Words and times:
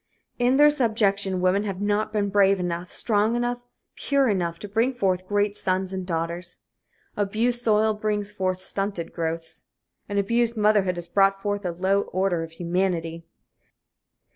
In 0.39 0.57
their 0.57 0.71
subjection 0.71 1.41
women 1.41 1.63
have 1.65 1.79
not 1.79 2.11
been 2.11 2.29
brave 2.29 2.59
enough, 2.59 2.91
strong 2.91 3.35
enough, 3.35 3.59
pure 3.95 4.27
enough 4.29 4.57
to 4.57 4.67
bring 4.67 4.95
forth 4.95 5.27
great 5.27 5.55
sons 5.55 5.93
and 5.93 6.07
daughters. 6.07 6.61
Abused 7.15 7.61
soil 7.61 7.93
brings 7.93 8.31
forth 8.31 8.59
stunted 8.61 9.13
growths. 9.13 9.65
An 10.09 10.17
abused 10.17 10.57
motherhood 10.57 10.95
has 10.95 11.07
brought 11.07 11.39
forth 11.39 11.63
a 11.67 11.71
low 11.71 12.01
order 12.01 12.41
of 12.41 12.53
humanity. 12.53 13.27